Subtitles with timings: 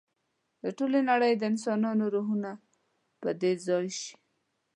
[0.63, 2.61] د ټولې نړۍ د انسانانو روحونه دې
[3.21, 4.13] په کې ځای شي.